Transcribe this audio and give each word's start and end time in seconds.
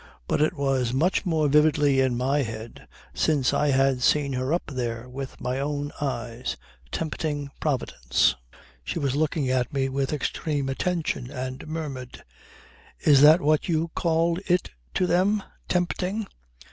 But 0.27 0.41
it 0.41 0.55
was 0.55 0.93
much 0.95 1.27
more 1.27 1.47
vividly 1.47 1.99
in 1.99 2.17
my 2.17 2.41
head 2.41 2.87
since 3.13 3.53
I 3.53 3.67
had 3.67 4.01
seen 4.01 4.33
her 4.33 4.51
up 4.51 4.63
there 4.65 5.07
with 5.07 5.39
my 5.39 5.59
own 5.59 5.91
eyes, 6.01 6.57
tempting 6.91 7.51
Providence. 7.59 8.33
She 8.83 8.97
was 8.97 9.15
looking 9.15 9.51
at 9.51 9.71
me 9.71 9.89
with 9.89 10.11
extreme 10.11 10.69
attention, 10.69 11.29
and 11.29 11.67
murmured: 11.67 12.23
"Is 13.01 13.21
that 13.21 13.41
what 13.41 13.69
you 13.69 13.91
called 13.93 14.39
it 14.47 14.71
to 14.95 15.05
them? 15.05 15.43
Tempting... 15.67 16.25